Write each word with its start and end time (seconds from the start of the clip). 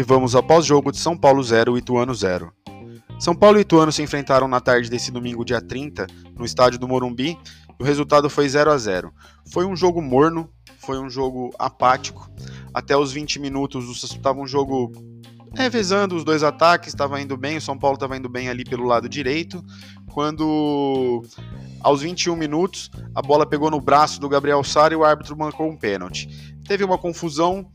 e 0.00 0.02
vamos 0.02 0.34
ao 0.34 0.42
pós-jogo 0.42 0.90
de 0.90 0.96
São 0.96 1.14
Paulo 1.14 1.42
0 1.42 1.76
Ituano 1.76 2.14
0. 2.14 2.50
São 3.18 3.34
Paulo 3.34 3.58
e 3.58 3.60
Ituano 3.60 3.92
se 3.92 4.02
enfrentaram 4.02 4.48
na 4.48 4.58
tarde 4.58 4.88
desse 4.88 5.10
domingo, 5.10 5.44
dia 5.44 5.60
30, 5.60 6.06
no 6.34 6.46
estádio 6.46 6.78
do 6.78 6.88
Morumbi, 6.88 7.38
e 7.78 7.82
o 7.82 7.84
resultado 7.84 8.30
foi 8.30 8.48
0 8.48 8.70
a 8.70 8.78
0. 8.78 9.12
Foi 9.52 9.66
um 9.66 9.76
jogo 9.76 10.00
morno, 10.00 10.48
foi 10.78 10.98
um 10.98 11.10
jogo 11.10 11.50
apático. 11.58 12.30
Até 12.72 12.96
os 12.96 13.12
20 13.12 13.38
minutos 13.40 14.02
estava 14.02 14.40
um 14.40 14.46
jogo 14.46 14.90
revezando 15.54 16.16
os 16.16 16.24
dois 16.24 16.42
ataques, 16.42 16.88
estava 16.88 17.20
indo 17.20 17.36
bem, 17.36 17.58
o 17.58 17.60
São 17.60 17.76
Paulo 17.76 17.96
estava 17.96 18.16
indo 18.16 18.28
bem 18.28 18.48
ali 18.48 18.64
pelo 18.64 18.86
lado 18.86 19.06
direito, 19.06 19.62
quando 20.12 21.22
aos 21.82 22.00
21 22.00 22.34
minutos 22.36 22.90
a 23.14 23.20
bola 23.20 23.44
pegou 23.44 23.70
no 23.70 23.82
braço 23.82 24.18
do 24.18 24.30
Gabriel 24.30 24.64
Sara 24.64 24.94
e 24.94 24.96
o 24.96 25.04
árbitro 25.04 25.36
marcou 25.36 25.68
um 25.68 25.76
pênalti. 25.76 26.56
Teve 26.66 26.84
uma 26.84 26.96
confusão, 26.96 27.70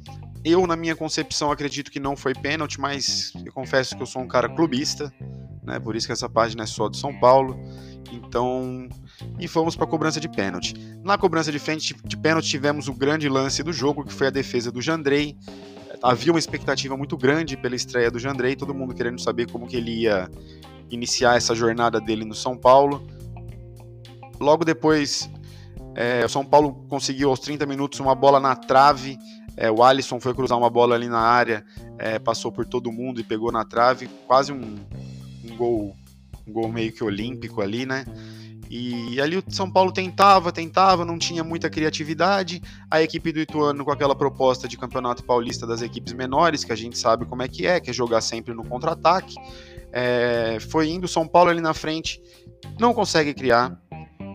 eu 0.46 0.68
na 0.68 0.76
minha 0.76 0.96
concepção 0.96 1.52
acredito 1.52 1.92
que 1.92 2.00
não 2.00 2.16
foi 2.16 2.36
pênalti, 2.36 2.80
mas 2.80 3.34
eu 3.44 3.52
confesso 3.52 3.98
que 3.98 4.04
eu 4.04 4.06
sou 4.06 4.22
um 4.22 4.28
cara 4.28 4.48
clubista, 4.48 5.12
né? 5.64 5.80
Por 5.80 5.96
isso 5.96 6.06
que 6.06 6.14
essa 6.14 6.30
página 6.30 6.64
é 6.64 6.68
só 6.68 6.88
do 6.88 6.96
São 6.96 7.18
Paulo. 7.20 7.60
Então, 8.12 8.88
e 9.40 9.48
fomos 9.48 9.76
para 9.76 9.86
a 9.86 9.90
cobrança 9.90 10.20
de 10.20 10.30
pênalti. 10.30 10.76
Na 11.04 11.18
cobrança 11.18 11.52
de 11.52 11.58
frente 11.58 11.96
de 12.06 12.18
pênalti 12.18 12.48
tivemos 12.48 12.88
o 12.88 12.94
grande 12.94 13.28
lance 13.28 13.64
do 13.64 13.74
jogo, 13.74 14.06
que 14.06 14.14
foi 14.14 14.28
a 14.28 14.30
defesa 14.30 14.72
do 14.72 14.82
Jandrei. 14.82 15.36
Havia 16.04 16.32
uma 16.32 16.40
expectativa 16.40 16.96
muito 16.96 17.18
grande 17.18 17.58
pela 17.58 17.76
estreia 17.76 18.12
do 18.12 18.20
Jandrei, 18.20 18.56
todo 18.56 18.74
mundo 18.74 18.94
querendo 18.94 19.20
saber 19.20 19.50
como 19.50 19.66
que 19.66 19.76
ele 19.76 20.04
ia 20.04 20.30
iniciar 20.92 21.36
essa 21.36 21.56
jornada 21.56 22.00
dele 22.00 22.24
no 22.24 22.36
São 22.36 22.56
Paulo. 22.56 23.06
Logo 24.40 24.64
depois, 24.64 25.28
é, 25.96 26.24
o 26.24 26.30
São 26.30 26.46
Paulo 26.46 26.86
conseguiu 26.88 27.30
aos 27.30 27.40
30 27.40 27.66
minutos 27.66 28.00
uma 28.00 28.14
bola 28.14 28.40
na 28.40 28.56
trave. 28.56 29.18
É, 29.58 29.72
o 29.72 29.84
Alisson 29.84 30.20
foi 30.20 30.34
cruzar 30.34 30.58
uma 30.58 30.70
bola 30.70 30.96
ali 30.96 31.08
na 31.08 31.20
área, 31.20 31.66
é, 31.98 32.20
passou 32.20 32.52
por 32.52 32.66
todo 32.66 32.92
mundo 32.92 33.20
e 33.20 33.24
pegou 33.24 33.52
na 33.52 33.64
trave, 33.64 34.08
quase 34.28 34.52
um, 34.52 34.76
um 35.44 35.56
gol, 35.56 35.96
um 36.48 36.52
gol 36.52 36.72
meio 36.72 36.92
que 36.92 37.04
olímpico 37.04 37.62
ali, 37.62 37.86
né? 37.86 38.06
E 38.70 39.22
ali 39.22 39.38
o 39.38 39.44
São 39.48 39.70
Paulo 39.70 39.92
tentava, 39.92 40.52
tentava, 40.52 41.06
não 41.06 41.18
tinha 41.18 41.44
muita 41.44 41.70
criatividade. 41.70 42.62
A 42.90 43.02
equipe 43.02 43.32
do 43.32 43.40
Ituano 43.40 43.86
com 43.86 43.92
aquela 43.92 44.16
proposta 44.16 44.68
de 44.68 44.78
campeonato 44.78 45.24
paulista 45.24 45.68
das 45.68 45.82
equipes 45.82 46.14
menores, 46.14 46.64
que 46.64 46.72
a 46.72 46.76
gente 46.76 46.98
sabe 46.98 47.26
como 47.26 47.44
é 47.44 47.48
que 47.48 47.68
é, 47.68 47.80
que 47.80 47.92
é 47.92 47.94
jogar 47.94 48.22
sempre 48.22 48.54
no 48.54 48.66
contra-ataque. 48.66 49.36
É, 49.92 50.58
foi 50.60 50.90
indo, 50.90 51.08
São 51.08 51.28
Paulo 51.28 51.52
ali 51.52 51.62
na 51.62 51.74
frente, 51.74 52.22
não 52.80 52.94
consegue 52.94 53.34
criar, 53.34 53.80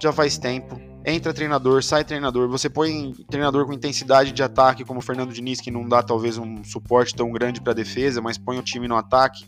já 0.00 0.12
faz 0.12 0.38
tempo. 0.38 0.89
Entra 1.10 1.34
treinador, 1.34 1.82
sai 1.82 2.04
treinador. 2.04 2.48
Você 2.48 2.70
põe 2.70 3.12
treinador 3.28 3.66
com 3.66 3.72
intensidade 3.72 4.30
de 4.30 4.42
ataque, 4.44 4.84
como 4.84 5.00
o 5.00 5.02
Fernando 5.02 5.32
Diniz, 5.32 5.60
que 5.60 5.70
não 5.70 5.88
dá 5.88 6.04
talvez 6.04 6.38
um 6.38 6.62
suporte 6.62 7.16
tão 7.16 7.32
grande 7.32 7.60
para 7.60 7.72
a 7.72 7.74
defesa, 7.74 8.20
mas 8.20 8.38
põe 8.38 8.58
o 8.58 8.62
time 8.62 8.86
no 8.86 8.94
ataque. 8.94 9.44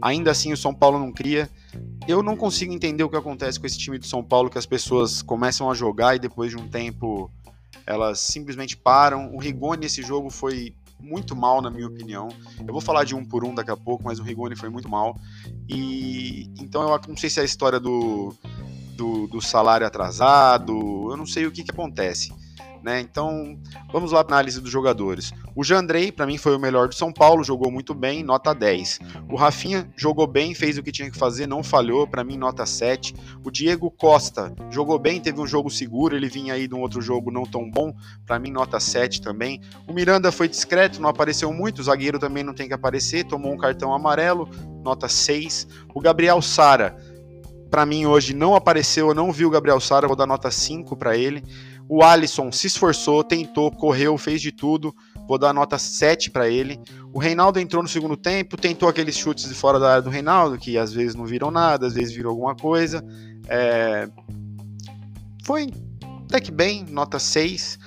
Ainda 0.00 0.30
assim, 0.30 0.54
o 0.54 0.56
São 0.56 0.74
Paulo 0.74 0.98
não 0.98 1.12
cria. 1.12 1.50
Eu 2.08 2.22
não 2.22 2.34
consigo 2.34 2.72
entender 2.72 3.04
o 3.04 3.10
que 3.10 3.16
acontece 3.16 3.60
com 3.60 3.66
esse 3.66 3.76
time 3.76 3.98
do 3.98 4.06
São 4.06 4.24
Paulo, 4.24 4.48
que 4.48 4.56
as 4.56 4.64
pessoas 4.64 5.20
começam 5.20 5.70
a 5.70 5.74
jogar 5.74 6.16
e 6.16 6.18
depois 6.18 6.50
de 6.50 6.56
um 6.56 6.66
tempo 6.66 7.30
elas 7.86 8.20
simplesmente 8.20 8.74
param. 8.74 9.34
O 9.34 9.38
Rigoni 9.38 9.82
nesse 9.82 10.02
jogo 10.02 10.30
foi 10.30 10.74
muito 10.98 11.36
mal, 11.36 11.60
na 11.60 11.70
minha 11.70 11.86
opinião. 11.86 12.28
Eu 12.58 12.72
vou 12.72 12.80
falar 12.80 13.04
de 13.04 13.14
um 13.14 13.24
por 13.24 13.44
um 13.44 13.54
daqui 13.54 13.70
a 13.70 13.76
pouco, 13.76 14.04
mas 14.04 14.18
o 14.18 14.22
Rigoni 14.22 14.56
foi 14.56 14.70
muito 14.70 14.88
mal. 14.88 15.16
E 15.68 16.50
então 16.58 16.82
eu 16.82 17.00
não 17.06 17.16
sei 17.16 17.28
se 17.28 17.38
é 17.38 17.42
a 17.42 17.44
história 17.44 17.78
do 17.78 18.34
do, 18.92 19.26
do 19.26 19.40
salário 19.40 19.86
atrasado, 19.86 20.72
eu 21.10 21.16
não 21.16 21.26
sei 21.26 21.46
o 21.46 21.52
que, 21.52 21.62
que 21.64 21.70
acontece. 21.70 22.32
Né? 22.82 23.00
Então, 23.00 23.56
vamos 23.92 24.10
lá 24.10 24.24
para 24.24 24.34
a 24.34 24.38
análise 24.38 24.60
dos 24.60 24.70
jogadores. 24.70 25.32
O 25.54 25.62
Jandrei, 25.62 26.10
para 26.10 26.26
mim, 26.26 26.36
foi 26.36 26.56
o 26.56 26.58
melhor 26.58 26.88
do 26.88 26.94
São 26.96 27.12
Paulo, 27.12 27.44
jogou 27.44 27.70
muito 27.70 27.94
bem, 27.94 28.24
nota 28.24 28.52
10. 28.52 28.98
O 29.30 29.36
Rafinha 29.36 29.88
jogou 29.96 30.26
bem, 30.26 30.52
fez 30.52 30.76
o 30.76 30.82
que 30.82 30.90
tinha 30.90 31.08
que 31.08 31.16
fazer, 31.16 31.46
não 31.46 31.62
falhou, 31.62 32.08
para 32.08 32.24
mim, 32.24 32.36
nota 32.36 32.66
7. 32.66 33.14
O 33.44 33.52
Diego 33.52 33.88
Costa 33.88 34.52
jogou 34.68 34.98
bem, 34.98 35.20
teve 35.20 35.40
um 35.40 35.46
jogo 35.46 35.70
seguro, 35.70 36.16
ele 36.16 36.28
vinha 36.28 36.54
aí 36.54 36.66
de 36.66 36.74
um 36.74 36.80
outro 36.80 37.00
jogo 37.00 37.30
não 37.30 37.44
tão 37.44 37.70
bom, 37.70 37.94
para 38.26 38.40
mim, 38.40 38.50
nota 38.50 38.80
7 38.80 39.22
também. 39.22 39.60
O 39.86 39.92
Miranda 39.92 40.32
foi 40.32 40.48
discreto, 40.48 41.00
não 41.00 41.08
apareceu 41.08 41.52
muito, 41.52 41.78
o 41.78 41.84
zagueiro 41.84 42.18
também 42.18 42.42
não 42.42 42.52
tem 42.52 42.66
que 42.66 42.74
aparecer, 42.74 43.24
tomou 43.24 43.52
um 43.52 43.58
cartão 43.58 43.94
amarelo, 43.94 44.48
nota 44.82 45.08
6. 45.08 45.68
O 45.94 46.00
Gabriel 46.00 46.42
Sara 46.42 46.96
para 47.72 47.86
mim 47.86 48.04
hoje 48.04 48.34
não 48.34 48.54
apareceu, 48.54 49.08
eu 49.08 49.14
não 49.14 49.32
vi 49.32 49.46
o 49.46 49.50
Gabriel 49.50 49.80
Sara, 49.80 50.06
vou 50.06 50.14
dar 50.14 50.26
nota 50.26 50.50
5 50.50 50.94
para 50.94 51.16
ele. 51.16 51.42
O 51.88 52.02
Alisson 52.04 52.52
se 52.52 52.66
esforçou, 52.66 53.24
tentou, 53.24 53.70
correu, 53.70 54.18
fez 54.18 54.42
de 54.42 54.52
tudo, 54.52 54.94
vou 55.26 55.38
dar 55.38 55.54
nota 55.54 55.78
7 55.78 56.30
para 56.30 56.50
ele. 56.50 56.78
O 57.14 57.18
Reinaldo 57.18 57.58
entrou 57.58 57.82
no 57.82 57.88
segundo 57.88 58.14
tempo, 58.14 58.58
tentou 58.58 58.90
aqueles 58.90 59.16
chutes 59.16 59.48
de 59.48 59.54
fora 59.54 59.80
da 59.80 59.90
área 59.90 60.02
do 60.02 60.10
Reinaldo, 60.10 60.58
que 60.58 60.76
às 60.76 60.92
vezes 60.92 61.14
não 61.14 61.24
viram 61.24 61.50
nada, 61.50 61.86
às 61.86 61.94
vezes 61.94 62.12
virou 62.12 62.32
alguma 62.32 62.54
coisa. 62.54 63.02
É... 63.48 64.06
Foi 65.42 65.66
até 66.26 66.42
que 66.42 66.52
bem, 66.52 66.84
nota 66.90 67.18
6. 67.18 67.78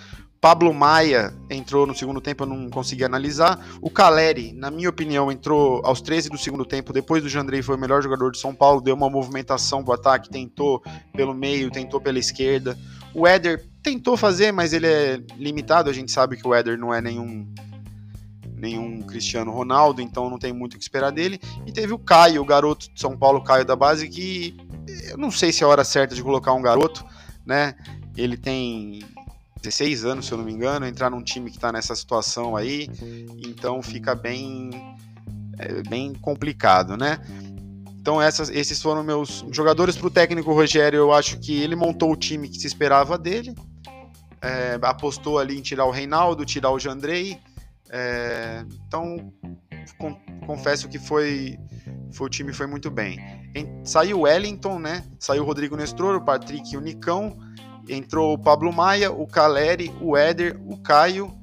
Pablo 0.46 0.72
Maia 0.72 1.34
entrou 1.50 1.88
no 1.88 1.96
segundo 1.96 2.22
tempo, 2.22 2.44
eu 2.44 2.48
não 2.48 2.70
consegui 2.70 3.04
analisar. 3.04 3.66
O 3.82 3.90
Caleri, 3.90 4.54
na 4.54 4.70
minha 4.70 4.88
opinião, 4.88 5.32
entrou 5.32 5.82
aos 5.84 6.02
13 6.02 6.30
do 6.30 6.38
segundo 6.38 6.64
tempo, 6.64 6.94
depois 6.94 7.24
do 7.24 7.28
Jandrei, 7.28 7.64
foi 7.64 7.76
o 7.76 7.80
melhor 7.80 8.04
jogador 8.04 8.32
de 8.32 8.38
São 8.38 8.54
Paulo, 8.54 8.80
deu 8.80 8.94
uma 8.94 9.10
movimentação 9.10 9.82
do 9.82 9.92
ataque, 9.92 10.30
tentou 10.30 10.84
pelo 11.14 11.34
meio, 11.34 11.72
tentou 11.72 12.00
pela 12.00 12.20
esquerda. 12.20 12.78
O 13.12 13.26
Éder 13.26 13.66
tentou 13.82 14.16
fazer, 14.16 14.52
mas 14.52 14.72
ele 14.72 14.86
é 14.86 15.20
limitado, 15.36 15.90
a 15.90 15.94
gente 15.94 16.12
sabe 16.12 16.38
que 16.38 16.48
o 16.48 16.54
Éder 16.54 16.78
não 16.78 16.94
é 16.94 17.02
nenhum 17.02 17.52
nenhum 18.56 19.02
Cristiano 19.02 19.52
Ronaldo, 19.52 20.00
então 20.00 20.30
não 20.30 20.38
tem 20.38 20.54
muito 20.54 20.76
o 20.76 20.78
que 20.78 20.84
esperar 20.84 21.12
dele. 21.12 21.40
E 21.66 21.72
teve 21.72 21.92
o 21.92 21.98
Caio, 21.98 22.44
o 22.44 22.46
garoto 22.46 22.94
de 22.94 23.02
São 23.02 23.18
Paulo, 23.18 23.44
Caio 23.44 23.66
da 23.66 23.76
base, 23.76 24.08
que 24.08 24.56
eu 25.10 25.18
não 25.18 25.32
sei 25.32 25.52
se 25.52 25.64
é 25.64 25.66
a 25.66 25.70
hora 25.70 25.84
certa 25.84 26.14
de 26.14 26.22
colocar 26.22 26.54
um 26.54 26.62
garoto, 26.62 27.04
né? 27.44 27.74
Ele 28.16 28.38
tem 28.38 29.04
16 29.66 30.06
anos, 30.06 30.28
se 30.28 30.32
eu 30.32 30.38
não 30.38 30.46
me 30.46 30.52
engano, 30.52 30.86
entrar 30.86 31.10
num 31.10 31.24
time 31.24 31.50
que 31.50 31.58
está 31.58 31.72
nessa 31.72 31.96
situação 31.96 32.56
aí, 32.56 32.88
então 33.46 33.82
fica 33.82 34.14
bem, 34.14 34.70
é, 35.58 35.82
bem 35.90 36.14
complicado, 36.14 36.96
né? 36.96 37.20
Então 38.00 38.22
essas, 38.22 38.50
esses 38.50 38.82
foram 38.82 39.04
meus 39.04 39.44
jogadores 39.52 39.98
para 39.98 40.08
o 40.08 40.12
técnico 40.12 40.54
Rogério. 40.54 40.98
Eu 40.98 41.12
acho 41.12 41.40
que 41.40 41.60
ele 41.60 41.76
montou 41.76 42.12
o 42.12 42.16
time 42.16 42.48
que 42.48 42.60
se 42.60 42.68
esperava 42.68 43.18
dele, 43.18 43.56
é, 44.42 44.78
apostou 44.84 45.40
ali 45.40 45.58
em 45.58 45.62
tirar 45.62 45.86
o 45.86 45.92
Reinaldo, 45.92 46.46
tirar 46.46 46.70
o 46.70 46.80
Jandrei. 46.80 47.40
É, 47.90 48.64
então 48.88 49.34
com, 49.98 50.14
confesso 50.46 50.88
que 50.88 51.00
foi, 51.00 51.58
foi 52.12 52.28
o 52.28 52.30
time 52.30 52.54
foi 52.54 52.68
muito 52.68 52.92
bem. 52.92 53.20
Em, 53.56 53.84
saiu 53.84 54.20
o 54.20 54.22
Wellington, 54.22 54.78
né? 54.78 55.04
Saiu 55.20 55.42
o 55.42 55.46
Rodrigo 55.46 55.76
Nestor, 55.76 56.16
o 56.16 56.22
Patrick 56.24 56.74
e 56.74 56.78
o 56.78 56.82
Nicão 56.82 57.36
entrou 57.90 58.34
o 58.34 58.38
Pablo 58.38 58.72
Maia, 58.74 59.12
o 59.12 59.28
Caleri, 59.28 59.94
o 60.02 60.16
Éder, 60.16 60.60
o 60.66 60.78
Caio 60.78 61.34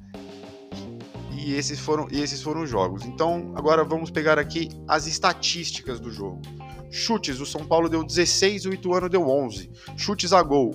e 1.43 1.53
esses 1.53 1.79
foram 1.79 2.07
e 2.09 2.21
esses 2.21 2.41
foram 2.41 2.63
os 2.63 2.69
jogos. 2.69 3.03
Então, 3.05 3.51
agora 3.55 3.83
vamos 3.83 4.09
pegar 4.09 4.39
aqui 4.39 4.69
as 4.87 5.07
estatísticas 5.07 5.99
do 5.99 6.09
jogo. 6.09 6.41
Chutes, 6.89 7.39
o 7.39 7.45
São 7.45 7.65
Paulo 7.65 7.89
deu 7.89 8.03
16, 8.03 8.65
o 8.65 8.73
Ituano 8.73 9.09
deu 9.09 9.27
11. 9.27 9.69
Chutes 9.97 10.31
a 10.31 10.41
gol, 10.41 10.71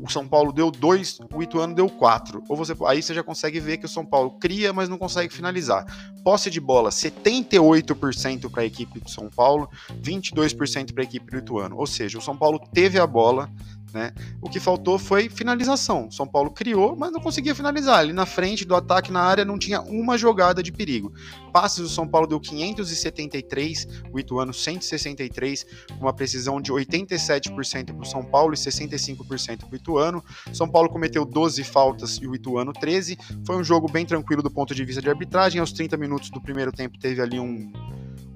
o 0.00 0.08
São 0.10 0.26
Paulo 0.26 0.52
deu 0.52 0.70
2, 0.70 1.20
o 1.34 1.42
Ituano 1.42 1.74
deu 1.74 1.88
4. 1.88 2.42
Ou 2.48 2.56
você, 2.56 2.74
aí 2.86 3.02
você 3.02 3.14
já 3.14 3.22
consegue 3.22 3.60
ver 3.60 3.76
que 3.76 3.84
o 3.84 3.88
São 3.88 4.04
Paulo 4.04 4.30
cria, 4.40 4.72
mas 4.72 4.88
não 4.88 4.96
consegue 4.96 5.32
finalizar. 5.32 5.84
Posse 6.24 6.50
de 6.50 6.60
bola, 6.60 6.90
78% 6.90 8.50
para 8.50 8.62
a 8.62 8.66
equipe 8.66 8.98
do 8.98 9.10
São 9.10 9.28
Paulo, 9.28 9.68
22% 10.00 10.92
para 10.92 11.02
a 11.02 11.04
equipe 11.04 11.30
do 11.30 11.38
Ituano. 11.38 11.76
Ou 11.76 11.86
seja, 11.86 12.18
o 12.18 12.22
São 12.22 12.36
Paulo 12.36 12.58
teve 12.72 12.98
a 12.98 13.06
bola, 13.06 13.50
né? 13.92 14.12
O 14.40 14.48
que 14.48 14.60
faltou 14.60 14.98
foi 14.98 15.28
finalização. 15.28 16.10
São 16.10 16.26
Paulo 16.26 16.50
criou, 16.50 16.96
mas 16.96 17.12
não 17.12 17.20
conseguia 17.20 17.54
finalizar. 17.54 18.00
Ali 18.00 18.12
na 18.12 18.26
frente 18.26 18.64
do 18.64 18.74
ataque 18.74 19.12
na 19.12 19.20
área 19.20 19.44
não 19.44 19.58
tinha 19.58 19.80
uma 19.80 20.16
jogada 20.16 20.62
de 20.62 20.72
perigo. 20.72 21.12
Passes 21.52 21.78
o 21.80 21.88
São 21.88 22.06
Paulo 22.06 22.26
deu 22.26 22.40
573, 22.40 23.86
o 24.12 24.18
Ituano 24.18 24.52
163, 24.52 25.66
com 25.88 26.00
uma 26.00 26.12
precisão 26.12 26.60
de 26.60 26.72
87% 26.72 27.86
para 27.86 28.02
o 28.02 28.04
São 28.04 28.24
Paulo 28.24 28.54
e 28.54 28.56
65% 28.56 29.58
para 29.58 29.72
o 29.72 29.76
Ituano. 29.76 30.24
São 30.52 30.68
Paulo 30.68 30.88
cometeu 30.88 31.24
12 31.24 31.62
faltas 31.64 32.16
e 32.16 32.26
o 32.26 32.34
Ituano 32.34 32.72
13. 32.72 33.18
Foi 33.46 33.56
um 33.56 33.64
jogo 33.64 33.90
bem 33.90 34.06
tranquilo 34.06 34.42
do 34.42 34.50
ponto 34.50 34.74
de 34.74 34.84
vista 34.84 35.02
de 35.02 35.08
arbitragem. 35.08 35.60
Aos 35.60 35.72
30 35.72 35.96
minutos 35.96 36.30
do 36.30 36.40
primeiro 36.40 36.72
tempo 36.72 36.98
teve 36.98 37.20
ali 37.20 37.38
um 37.38 37.70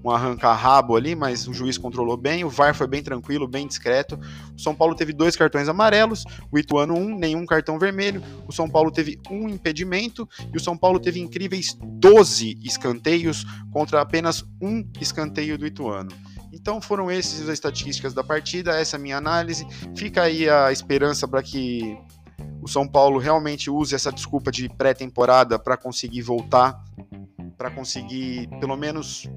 um 0.06 0.10
arranca-rabo 0.10 0.96
ali, 0.96 1.16
mas 1.16 1.48
o 1.48 1.52
juiz 1.52 1.76
controlou 1.76 2.16
bem, 2.16 2.44
o 2.44 2.48
VAR 2.48 2.74
foi 2.74 2.86
bem 2.86 3.02
tranquilo, 3.02 3.48
bem 3.48 3.66
discreto. 3.66 4.18
O 4.56 4.60
São 4.60 4.74
Paulo 4.74 4.94
teve 4.94 5.12
dois 5.12 5.34
cartões 5.34 5.68
amarelos, 5.68 6.24
o 6.50 6.58
Ituano 6.58 6.94
um, 6.94 7.18
nenhum 7.18 7.44
cartão 7.44 7.78
vermelho. 7.78 8.22
O 8.46 8.52
São 8.52 8.68
Paulo 8.68 8.92
teve 8.92 9.20
um 9.28 9.48
impedimento 9.48 10.28
e 10.52 10.56
o 10.56 10.60
São 10.60 10.76
Paulo 10.76 11.00
teve 11.00 11.18
incríveis 11.18 11.76
12 11.82 12.58
escanteios 12.62 13.44
contra 13.72 14.00
apenas 14.00 14.44
um 14.62 14.88
escanteio 15.00 15.58
do 15.58 15.66
Ituano. 15.66 16.10
Então 16.52 16.80
foram 16.80 17.10
essas 17.10 17.42
as 17.42 17.54
estatísticas 17.54 18.14
da 18.14 18.22
partida, 18.22 18.78
essa 18.78 18.96
é 18.96 18.98
a 18.98 19.02
minha 19.02 19.16
análise. 19.16 19.66
Fica 19.96 20.22
aí 20.22 20.48
a 20.48 20.70
esperança 20.70 21.26
para 21.26 21.42
que 21.42 21.98
o 22.62 22.68
São 22.68 22.86
Paulo 22.86 23.18
realmente 23.18 23.68
use 23.70 23.94
essa 23.94 24.12
desculpa 24.12 24.52
de 24.52 24.68
pré-temporada 24.68 25.58
para 25.58 25.76
conseguir 25.76 26.22
voltar 26.22 26.80
para 27.56 27.70
conseguir 27.70 28.48
pelo 28.60 28.76
menos 28.76 29.28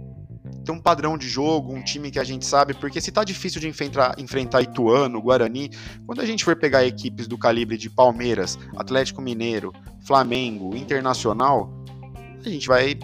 ter 0.69 0.71
um 0.71 0.80
padrão 0.80 1.18
de 1.18 1.27
jogo, 1.27 1.74
um 1.74 1.83
time 1.83 2.12
que 2.12 2.19
a 2.19 2.24
gente 2.24 2.45
sabe, 2.45 2.75
porque 2.75 3.01
se 3.01 3.12
tá 3.12 3.24
difícil 3.24 3.60
de 3.60 3.68
enfrentar, 3.68 4.13
enfrentar 4.19 4.62
Ituano, 4.62 5.19
Guarani, 5.19 5.71
quando 6.06 6.21
a 6.21 6.25
gente 6.25 6.45
for 6.45 6.56
pegar 6.56 6.86
equipes 6.86 7.27
do 7.27 7.39
calibre 7.39 7.75
de 7.75 7.89
Palmeiras, 7.89 8.57
Atlético 8.77 9.19
Mineiro, 9.19 9.74
Flamengo, 10.06 10.75
Internacional, 10.75 11.74
a 12.45 12.48
gente 12.48 12.68
vai 12.68 13.00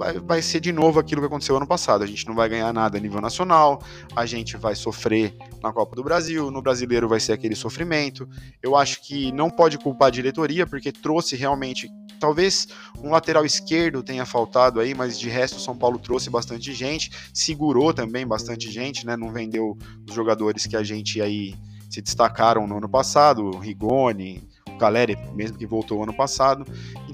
vai, 0.00 0.18
vai 0.18 0.40
ser 0.40 0.60
de 0.60 0.72
novo 0.72 0.98
aquilo 0.98 1.20
que 1.20 1.26
aconteceu 1.26 1.54
ano 1.54 1.66
passado. 1.66 2.02
A 2.02 2.06
gente 2.06 2.26
não 2.26 2.34
vai 2.34 2.48
ganhar 2.48 2.72
nada 2.72 2.96
a 2.96 3.00
nível 3.00 3.20
nacional, 3.20 3.82
a 4.16 4.24
gente 4.24 4.56
vai 4.56 4.74
sofrer 4.74 5.36
na 5.62 5.70
Copa 5.74 5.94
do 5.94 6.02
Brasil, 6.02 6.50
no 6.50 6.62
brasileiro 6.62 7.06
vai 7.06 7.20
ser 7.20 7.34
aquele 7.34 7.54
sofrimento. 7.54 8.26
Eu 8.62 8.74
acho 8.76 9.02
que 9.02 9.30
não 9.30 9.50
pode 9.50 9.76
culpar 9.76 10.08
a 10.08 10.10
diretoria, 10.10 10.66
porque 10.66 10.90
trouxe 10.90 11.36
realmente. 11.36 11.86
Talvez 12.20 12.68
um 13.02 13.10
lateral 13.10 13.46
esquerdo 13.46 14.02
tenha 14.02 14.26
faltado 14.26 14.78
aí, 14.78 14.94
mas 14.94 15.18
de 15.18 15.28
resto 15.30 15.56
o 15.56 15.60
São 15.60 15.74
Paulo 15.74 15.98
trouxe 15.98 16.28
bastante 16.28 16.72
gente, 16.74 17.10
segurou 17.32 17.94
também 17.94 18.26
bastante 18.26 18.70
gente, 18.70 19.06
né? 19.06 19.16
Não 19.16 19.32
vendeu 19.32 19.76
os 20.06 20.14
jogadores 20.14 20.66
que 20.66 20.76
a 20.76 20.82
gente 20.82 21.20
aí 21.22 21.54
se 21.88 22.02
destacaram 22.02 22.66
no 22.66 22.76
ano 22.76 22.88
passado, 22.88 23.50
Rigoni, 23.58 24.46
Caleri, 24.78 25.16
mesmo 25.34 25.58
que 25.58 25.66
voltou 25.66 26.02
ano 26.02 26.14
passado. 26.14 26.64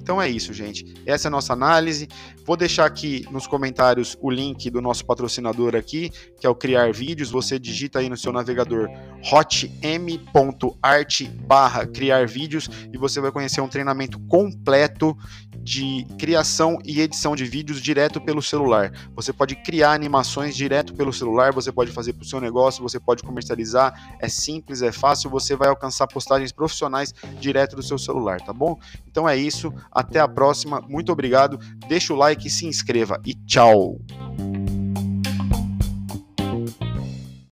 Então 0.06 0.22
é 0.22 0.28
isso, 0.28 0.52
gente. 0.52 0.94
Essa 1.04 1.26
é 1.26 1.28
a 1.28 1.32
nossa 1.32 1.52
análise. 1.52 2.06
Vou 2.44 2.56
deixar 2.56 2.84
aqui 2.84 3.26
nos 3.28 3.44
comentários 3.44 4.16
o 4.20 4.30
link 4.30 4.70
do 4.70 4.80
nosso 4.80 5.04
patrocinador 5.04 5.74
aqui, 5.74 6.12
que 6.38 6.46
é 6.46 6.48
o 6.48 6.54
Criar 6.54 6.92
Vídeos. 6.92 7.28
Você 7.28 7.58
digita 7.58 7.98
aí 7.98 8.08
no 8.08 8.16
seu 8.16 8.32
navegador 8.32 8.88
hotm.art 9.32 11.22
barra 11.44 11.86
criar 11.86 12.24
vídeos 12.28 12.70
e 12.92 12.96
você 12.96 13.20
vai 13.20 13.32
conhecer 13.32 13.60
um 13.60 13.66
treinamento 13.66 14.20
completo 14.28 15.16
de 15.66 16.06
criação 16.16 16.78
e 16.84 17.00
edição 17.00 17.34
de 17.34 17.44
vídeos 17.44 17.82
direto 17.82 18.20
pelo 18.20 18.40
celular. 18.40 18.92
Você 19.16 19.32
pode 19.32 19.56
criar 19.56 19.94
animações 19.94 20.54
direto 20.54 20.94
pelo 20.94 21.12
celular, 21.12 21.52
você 21.52 21.72
pode 21.72 21.90
fazer 21.90 22.12
para 22.12 22.22
o 22.22 22.24
seu 22.24 22.40
negócio, 22.40 22.84
você 22.84 23.00
pode 23.00 23.24
comercializar. 23.24 24.16
É 24.20 24.28
simples, 24.28 24.80
é 24.80 24.92
fácil, 24.92 25.28
você 25.28 25.56
vai 25.56 25.68
alcançar 25.68 26.06
postagens 26.06 26.52
profissionais 26.52 27.12
direto 27.40 27.74
do 27.74 27.82
seu 27.82 27.98
celular, 27.98 28.40
tá 28.40 28.52
bom? 28.52 28.78
Então 29.08 29.28
é 29.28 29.36
isso, 29.36 29.74
até 29.90 30.20
a 30.20 30.28
próxima, 30.28 30.80
muito 30.88 31.10
obrigado, 31.10 31.58
deixa 31.88 32.14
o 32.14 32.16
like, 32.16 32.48
se 32.48 32.64
inscreva 32.64 33.20
e 33.26 33.34
tchau! 33.34 33.98